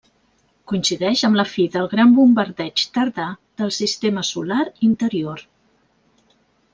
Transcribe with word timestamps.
Coincideix 0.69 1.19
amb 1.27 1.37
la 1.39 1.43
fi 1.49 1.65
del 1.75 1.89
gran 1.91 2.15
bombardeig 2.19 2.85
tardà 2.95 3.27
del 3.61 3.73
sistema 3.75 4.23
solar 4.31 4.61
interior. 4.89 5.45